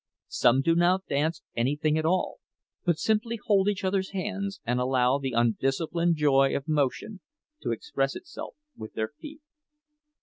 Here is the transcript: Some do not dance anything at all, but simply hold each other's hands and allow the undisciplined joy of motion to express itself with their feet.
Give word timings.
Some 0.33 0.61
do 0.63 0.73
not 0.73 1.05
dance 1.05 1.43
anything 1.55 1.95
at 1.95 2.07
all, 2.07 2.39
but 2.83 2.97
simply 2.97 3.35
hold 3.45 3.67
each 3.69 3.83
other's 3.83 4.09
hands 4.13 4.59
and 4.65 4.79
allow 4.79 5.19
the 5.19 5.33
undisciplined 5.33 6.15
joy 6.15 6.55
of 6.55 6.67
motion 6.67 7.19
to 7.61 7.71
express 7.71 8.15
itself 8.15 8.55
with 8.75 8.95
their 8.95 9.09
feet. 9.19 9.41